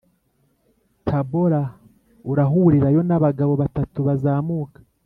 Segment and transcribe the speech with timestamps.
[1.07, 1.61] Tabora
[2.31, 4.79] urahurirayo n abagabo batatu bazamuka